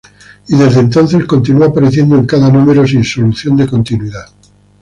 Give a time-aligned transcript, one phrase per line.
[0.47, 4.25] Y desde entonces continúa apareciendo en cada número, sin solución de continuidad.